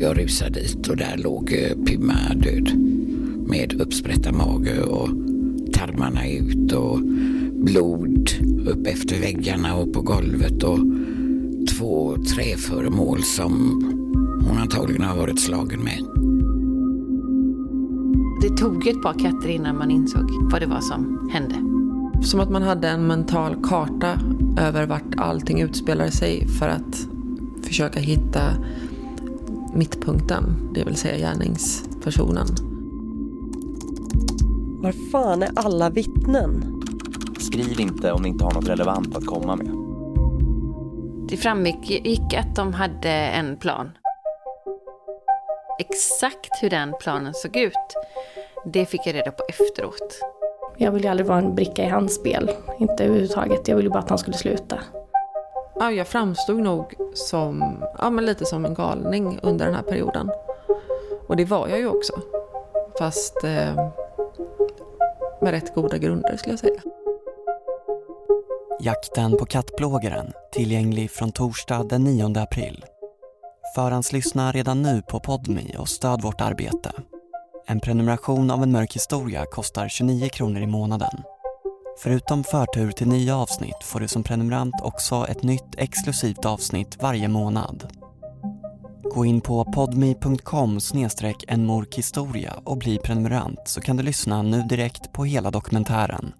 [0.00, 2.70] Jag rusade dit och där låg eh, Pymma död.
[3.48, 5.08] Med uppsprättad mage och
[5.72, 7.00] tarmarna ut och
[7.52, 8.30] blod
[8.66, 10.78] upp efter väggarna och på golvet och
[11.76, 13.82] två träföremål som
[14.48, 16.00] hon antagligen har varit slagen med.
[18.42, 21.54] Det tog ett par katter innan man insåg vad det var som hände.
[22.22, 24.20] Som att man hade en mental karta
[24.58, 27.08] över vart allting utspelar sig för att
[27.62, 28.40] försöka hitta
[29.74, 32.46] mittpunkten, det vill säga gärningspersonen.
[34.82, 36.82] Var fan är alla vittnen?
[37.40, 39.70] Skriv inte om ni inte har något relevant att komma med.
[41.28, 43.90] Det framgick att de hade en plan.
[45.78, 47.72] Exakt hur den planen såg ut,
[48.64, 50.20] det fick jag reda på efteråt.
[50.76, 53.68] Jag ville aldrig vara en bricka i hans spel, inte överhuvudtaget.
[53.68, 54.78] Jag ville bara att han skulle sluta.
[55.80, 60.30] Ja, jag framstod nog som, ja, men lite som en galning under den här perioden.
[61.28, 62.12] Och det var jag ju också.
[62.98, 63.90] Fast eh,
[65.40, 66.80] med rätt goda grunder skulle jag säga.
[68.80, 72.84] Jakten på kattplågaren tillgänglig från torsdag den 9 april.
[73.74, 76.92] Förhandslyssna redan nu på Podmi och stöd vårt arbete.
[77.66, 81.22] En prenumeration av en mörk historia kostar 29 kronor i månaden.
[82.02, 87.28] Förutom förtur till nya avsnitt får du som prenumerant också ett nytt exklusivt avsnitt varje
[87.28, 87.92] månad.
[89.02, 90.78] Gå in på podmi.com
[91.48, 96.32] enmorkhistoria och bli prenumerant så kan du lyssna nu direkt på hela dokumentären.